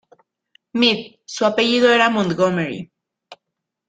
Meath, 0.73 1.19
su 1.27 1.45
apellido 1.45 1.91
era 1.93 2.09
Montgomery. 2.09 2.91